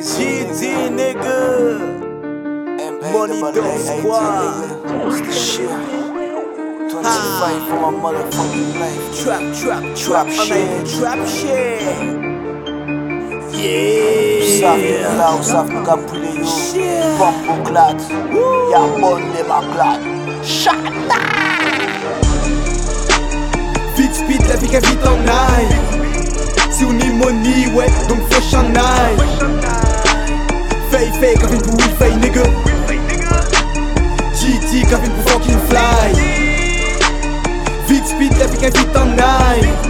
GD 0.00 0.90
nigga. 0.90 1.40
Money 3.12 3.40
Dog 3.40 3.78
Squad. 3.78 5.32
Shit. 5.32 5.70
25 6.90 7.68
for 7.68 7.78
my 7.80 7.90
motherfucking 8.02 8.72
life. 8.80 9.04
Trap, 9.22 9.42
trap, 9.54 9.82
Trap 9.96 10.26
trap 10.26 10.28
shit. 10.28 10.86
Trap 10.98 11.20
shit. 11.28 12.30
Yeah. 13.60 15.16
la 15.18 15.34
ou 15.36 15.42
saf 15.44 15.68
nou 15.68 15.84
ka 15.84 15.96
pwile 16.08 16.30
yo 16.38 16.46
Shit. 16.48 17.18
Pampo 17.20 17.56
klat 17.68 18.00
Ya 18.72 18.80
bon 18.96 19.20
de 19.34 19.42
ma 19.48 19.60
klat 19.68 20.00
Shata 20.42 21.18
Vite 23.96 24.14
speed, 24.14 24.48
la 24.48 24.56
vie 24.56 24.68
qu'elle 24.68 24.86
vite 24.86 25.06
en 25.06 25.28
aille. 25.28 26.09
Si 26.80 26.86
on 26.86 26.98
est 26.98 27.12
money, 27.12 27.66
ouais, 27.74 27.88
donc 28.08 28.20
fresh 28.30 28.54
en 28.54 28.74
aille. 28.74 29.18
Fay, 30.90 31.10
fay, 31.20 31.34
comme 31.34 31.52
une 31.52 31.60
pour 31.60 31.74
will 31.74 31.90
fay, 31.98 32.16
nigga. 32.16 32.42
GT, 34.32 34.88
comme 34.88 35.04
une 35.04 35.12
pour 35.12 35.30
fucking 35.30 35.58
fly. 35.68 36.14
Vite 37.86 38.06
speed, 38.06 38.38
la 38.38 38.46
vie 38.46 38.56
qu'elle 38.56 38.72
vite 38.72 38.96
en 38.96 39.89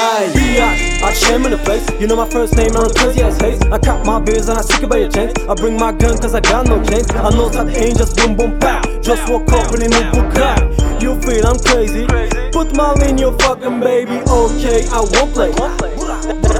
pour 0.00 0.32
fucking 0.32 1.02
I 1.02 1.12
shame 1.14 1.44
in 1.44 1.50
the 1.52 1.58
place. 1.58 1.84
You 2.00 2.06
know 2.06 2.16
my 2.16 2.28
first 2.28 2.56
name, 2.56 2.74
Aaron 2.76 2.92
Crazy 2.94 3.22
as 3.22 3.40
haze. 3.40 3.60
I 3.72 3.78
cop 3.78 4.04
my 4.06 4.20
beers 4.20 4.48
and 4.48 4.58
I 4.58 4.62
seek 4.62 4.82
it 4.82 4.88
by 4.88 4.98
your 4.98 5.10
chains. 5.10 5.32
I 5.48 5.54
bring 5.54 5.76
my 5.78 5.92
gun 5.92 6.18
cause 6.18 6.34
I 6.34 6.40
got 6.40 6.66
no 6.66 6.82
chains. 6.84 7.10
I 7.10 7.30
know 7.30 7.48
that 7.48 7.68
ain't 7.76 7.98
just 7.98 8.16
boom 8.16 8.36
boom 8.36 8.58
pow. 8.58 8.82
Just 9.00 9.28
walk 9.30 9.50
up 9.52 9.74
in 9.74 9.92
a 9.92 10.02
book 10.12 10.30
You 11.02 11.20
feel 11.20 11.46
I'm 11.46 11.58
crazy. 11.58 12.06
Put 12.52 12.74
my 12.76 12.94
in 13.06 13.18
your 13.18 13.36
fucking 13.38 13.80
baby. 13.80 14.20
Okay, 14.28 14.86
I 14.88 15.00
won't 15.00 15.32
play. 15.34 15.99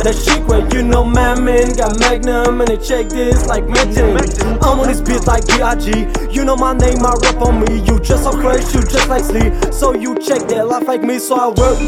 That 0.00 0.16
shit 0.16 0.42
where 0.46 0.66
you 0.74 0.82
know 0.82 1.04
my 1.04 1.38
man 1.38 1.76
got 1.76 1.98
Magnum 2.00 2.60
and 2.60 2.68
they 2.68 2.78
check 2.78 3.08
this 3.10 3.46
like 3.46 3.64
Metin. 3.64 4.16
I'm 4.62 4.80
on 4.80 4.88
this 4.88 5.00
beat 5.00 5.26
like 5.26 5.46
B.I.G. 5.46 6.08
You 6.32 6.44
know 6.44 6.56
my 6.56 6.72
name, 6.72 7.04
I 7.04 7.12
rap 7.20 7.36
on 7.42 7.60
me. 7.60 7.84
You 7.84 8.00
just 8.00 8.24
so 8.24 8.32
fresh, 8.32 8.74
you 8.74 8.80
just 8.80 9.08
like 9.08 9.24
sleep. 9.24 9.52
So 9.72 9.94
you 9.94 10.18
check 10.18 10.48
that 10.48 10.66
life 10.66 10.88
like 10.88 11.02
me, 11.02 11.18
so 11.18 11.36
I 11.36 11.48
work. 11.48 11.78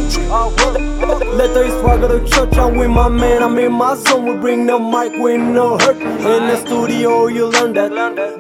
Is 1.52 1.82
why 1.82 1.94
I 1.96 2.00
go 2.00 2.18
to 2.18 2.28
church, 2.28 2.54
I'm 2.56 2.76
with 2.76 2.90
my 2.90 3.08
man. 3.08 3.42
I'm 3.42 3.58
in 3.58 3.72
my 3.72 3.94
zone, 3.94 4.26
we 4.26 4.36
bring 4.36 4.66
the 4.66 4.78
mic 4.78 5.12
with 5.20 5.40
no 5.40 5.78
hurt. 5.78 5.96
In 5.96 6.48
the 6.48 6.56
studio, 6.56 7.28
you 7.28 7.46
learn 7.46 7.72
that. 7.74 7.92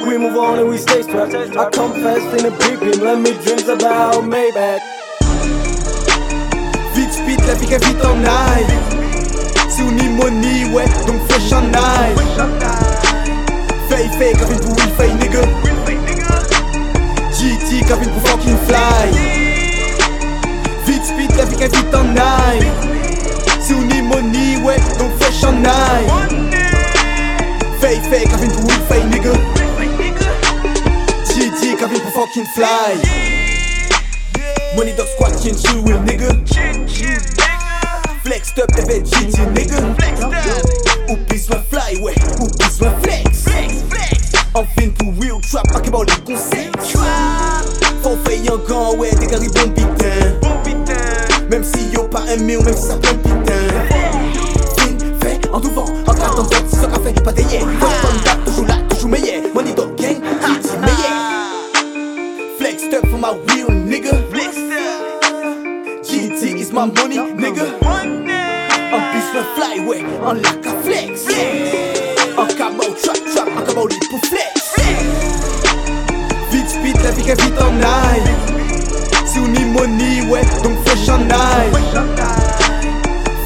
We 0.06 0.18
move 0.18 0.36
on 0.36 0.58
and 0.58 0.68
we 0.68 0.76
stay 0.76 1.02
strapped. 1.02 1.34
I 1.34 1.70
come 1.70 1.92
fast 1.92 2.44
in 2.44 2.52
big 2.58 2.80
beam, 2.80 3.04
let 3.04 3.18
me 3.18 3.32
dreams 3.42 3.68
about 3.68 4.24
Maybach. 4.24 4.80
Vite 6.94 7.12
speed, 7.12 7.40
la 7.46 7.54
vie 7.54 7.78
vite 7.78 8.04
en 8.04 8.24
aille. 8.24 8.91
Donc 11.06 11.20
fresh 11.28 11.52
aille. 11.52 12.14
Fay, 13.88 14.08
fay, 14.18 14.32
comme 14.34 14.52
une 14.52 14.60
pour 14.60 14.76
will 14.76 14.92
fay, 14.96 15.12
nigga. 15.14 15.42
GT, 17.32 17.84
une 18.02 18.10
pour 18.10 18.28
fucking 18.28 18.56
fly. 18.66 19.10
Vite 20.86 21.04
speed, 21.04 21.36
qu'elle 21.58 21.70
vite 21.70 21.94
en 21.94 22.16
aille. 22.16 22.70
Si 23.60 23.74
on 23.74 23.88
est 23.90 24.02
money, 24.02 24.56
ouais, 24.64 24.78
donc 24.98 25.10
fresh 25.20 25.44
aille. 25.44 26.08
Fay, 27.80 28.00
fay, 28.10 28.24
comme 28.28 28.44
une 28.44 28.52
pour 28.52 28.64
will 28.64 28.82
fay, 28.88 29.04
nigga. 29.04 29.32
GT, 31.28 31.76
une 31.94 32.00
pour 32.00 32.12
fucking 32.26 32.46
fly. 32.54 32.92
Money 34.76 34.92
dog 34.96 35.06
squad, 35.06 35.32
chin 35.42 35.54
chill 35.54 35.82
nigga. 36.04 36.32
Flexed 38.24 38.58
up, 38.58 38.70
t'es 38.74 38.84
fait 38.84 39.02
Faut 48.02 48.16
faire 48.24 48.54
un 48.54 48.58
gant, 48.68 48.94
ouais, 48.96 49.10
des 49.16 49.26
carrés 49.26 49.48
bon 49.48 49.70
putain. 49.72 51.46
Même 51.50 51.64
si 51.64 51.90
yo 51.92 52.04
pas 52.04 52.22
un 52.28 52.36
mille, 52.36 52.62
même 52.64 52.74
si 52.74 52.86
ça 52.86 52.96
plein 52.96 53.14
putain. 53.14 53.68
Fin, 54.78 54.96
fait, 55.20 55.40
en 55.52 55.60
devant, 55.60 55.84
en 55.84 56.12
grattant, 56.14 56.46
si 56.68 56.76
ça 56.76 56.88
fait, 57.04 57.22
pas 57.22 57.32
des 57.32 57.42
yeah. 57.44 57.60
Comme 57.60 58.20
d'hab, 58.24 58.44
toujours 58.44 58.66
là, 58.66 58.74
toujours 58.88 59.10
meilleur. 59.10 59.42
Money 59.54 59.72
dog 59.74 59.94
gang, 59.96 60.16
GT 60.16 60.78
meilleur. 60.80 61.20
Flexed 62.58 62.94
up 62.94 63.06
for 63.08 63.18
my 63.18 63.32
real 63.48 63.68
nigga. 63.68 64.12
GT 66.02 66.58
is 66.58 66.72
my 66.72 66.86
money, 66.86 67.18
nigga. 67.36 67.64
En 68.92 69.00
plus 69.10 69.26
le 69.34 69.42
fly, 69.54 69.80
ouais, 69.86 70.04
en 70.24 70.32
lac 70.32 70.66
à 70.66 70.72
flex. 70.82 71.26
En 72.38 72.46
cabo 72.46 72.84
trap 73.02 73.18
trap, 73.34 73.48
cabo 73.66 73.86
lit 73.86 73.98
pour 74.10 74.20
flex. 74.28 74.61
Qu'elle 77.24 77.40
vite 77.40 77.60
en 77.60 77.76
aille. 77.80 78.22
Si 79.26 79.38
on 79.38 79.54
est 79.54 79.64
money, 79.64 80.22
ouais, 80.28 80.42
donc 80.64 80.72
fresh. 80.84 81.06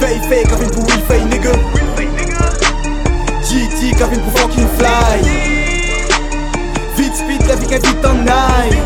Fay, 0.01 0.19
fay, 0.29 0.45
comme 0.45 0.63
une 0.63 0.71
pour 0.71 0.85
will 0.85 1.03
fay, 1.07 1.21
nigga. 1.25 1.53
GT, 3.43 3.91
une 3.91 4.21
pour 4.21 4.39
fucking 4.39 4.67
fly. 4.79 5.21
Vite 6.97 7.15
speed, 7.15 7.47
la 7.47 7.57
qu'elle 7.57 7.83
vite 7.83 8.05
en 8.05 8.27
aille. 8.27 8.79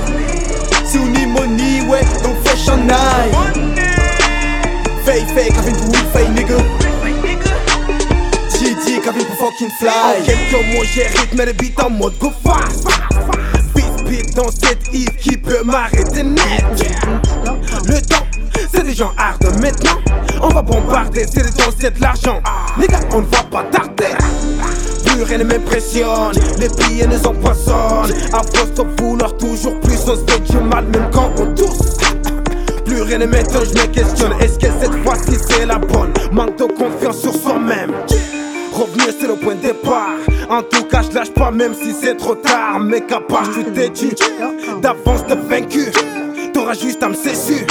Si 0.85 0.99
on 0.99 1.15
est 1.15 1.27
money, 1.27 1.83
ouais, 1.89 2.05
donc 2.25 2.37
fresh. 2.45 2.67
Fay, 5.05 5.25
fay, 5.35 5.53
comme 5.53 5.69
une 5.69 5.77
pour 5.77 5.89
will 5.89 6.07
fay, 6.13 6.29
nigga. 6.31 6.57
Comme 9.05 9.17
une 9.17 9.25
pour 9.25 9.51
fucking 9.51 9.71
fly. 9.79 9.89
En 9.89 10.25
quelques 10.25 10.75
mots, 10.75 10.85
j'ai 10.95 11.07
rythmé 11.07 11.47
le 11.47 11.53
beat 11.53 11.81
en 11.81 11.91
mode 11.91 12.19
go 12.19 12.31
fast. 12.45 12.87
Dans 14.35 14.51
cette 14.51 14.93
Yves 14.93 15.15
qui 15.21 15.37
peut 15.37 15.63
m'arrêter 15.63 16.25
net. 16.25 16.65
Le 17.87 18.01
temps, 18.01 18.27
c'est 18.75 18.83
des 18.83 18.93
gens 18.93 19.13
hard 19.17 19.41
maintenant. 19.61 19.99
On 20.43 20.49
va 20.49 20.63
bombarder, 20.63 21.27
c'est 21.33 21.45
le 21.45 21.51
temps, 21.51 21.71
c'est 21.79 21.97
de 21.97 22.03
l'argent. 22.03 22.43
Les 22.81 22.89
gars, 22.89 22.99
on 23.13 23.21
ne 23.21 23.27
va 23.27 23.43
pas 23.45 23.63
tarder. 23.71 24.17
Plus 25.07 25.23
rien 25.23 25.39
ne 25.39 25.45
m'impressionne, 25.45 26.33
les 26.59 26.69
billets 26.69 27.07
nous 27.07 27.25
empoisonnent. 27.25 28.11
De 28.11 29.03
vouloir 29.03 29.37
toujours 29.37 29.79
plus, 29.81 29.99
on 30.07 30.17
se 30.17 30.33
fait 30.33 30.41
du 30.41 30.59
mal 30.59 30.87
même 30.87 31.09
quand 31.13 31.31
on 31.39 31.55
tousse. 31.55 31.99
Plus 32.85 33.03
rien 33.03 33.19
ne 33.19 33.27
m'étonne, 33.27 33.65
je 33.65 33.81
me 33.81 33.87
questionne. 33.87 34.33
Est-ce 34.41 34.59
que 34.59 34.67
cette 34.81 35.05
fois-ci 35.05 35.39
c'est 35.49 35.67
la 35.67 35.79
bonne? 35.79 36.13
Manque 36.33 36.59
de 36.59 36.65
confiance 36.65 37.21
sur 37.21 37.35
soi-même. 37.35 37.93
Revenir 38.73 39.13
c'est 39.19 39.27
le 39.27 39.35
point 39.35 39.55
de 39.55 39.61
départ. 39.61 40.17
En 40.49 40.63
tout 40.63 40.85
cas, 40.85 41.03
je 41.03 41.15
lâche 41.15 41.31
pas 41.31 41.51
même 41.51 41.75
si 41.75 41.93
c'est 41.93 42.17
trop 42.17 42.35
tard. 42.35 42.81
Mais 42.81 43.01
capable, 43.01 43.47
je 43.47 43.53
suis 43.53 43.65
têtu. 43.65 44.09
D'avance 44.81 45.27
de 45.27 45.35
vaincu. 45.35 45.91
T'auras 46.53 46.75
juste 46.75 47.03
à 47.03 47.09
me 47.09 47.15
cesser. 47.15 47.67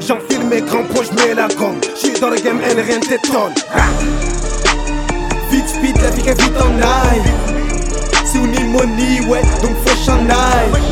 J'enfile 0.00 0.46
mes 0.48 0.62
crampons, 0.62 1.02
je 1.02 1.14
mets 1.14 1.34
la 1.34 1.48
gomme. 1.48 1.80
J'suis 1.94 2.18
dans 2.20 2.30
le 2.30 2.36
game 2.36 2.58
and 2.58 2.80
rien 2.86 3.00
t'étonne. 3.00 3.54
Vite 5.50 5.68
speed, 5.68 6.00
la 6.02 6.10
vie 6.10 6.22
vite 6.22 6.56
en 6.60 6.82
aille. 6.82 7.22
Si 8.24 8.38
on 8.38 8.52
est 8.52 8.64
money, 8.64 9.20
ouais, 9.28 9.42
donc 9.62 9.76
fresh 9.84 10.08
en 10.08 10.28
aille. 10.28 10.82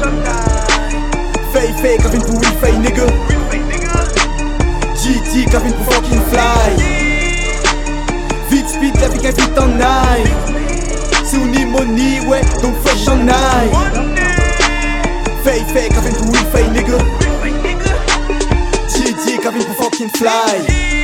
Fay, 1.53 1.73
fay, 1.83 1.97
comme 1.99 2.15
une 2.15 2.23
pour 2.23 2.39
will 2.39 2.49
fay, 2.61 2.73
nigga. 2.79 3.07
GT, 4.97 5.51
comme 5.51 5.67
une 5.67 5.73
pour 5.75 5.93
fucking 5.95 6.21
fly. 6.31 7.04
Vite 8.65 8.77
speed, 8.77 9.01
la 9.01 9.09
vie 9.09 9.19
qu'elle 9.19 9.35
vite 9.35 9.59
en 9.59 9.81
aille. 9.81 10.25
Si 11.25 11.37
on 11.37 11.53
est 11.53 11.67
money, 11.67 12.21
ouais, 12.27 12.41
donc 12.63 12.75
fresh 12.83 13.09
en 13.09 13.29
aille. 13.29 13.71
Comme 15.95 16.07
une 16.07 16.15
pour 16.15 16.31
will 16.31 16.47
fay, 16.53 16.65
nigga. 16.71 16.99
Comme 19.43 19.57
une 19.57 19.65
pour 19.65 19.85
fucking 19.85 20.09
fly. 20.17 21.04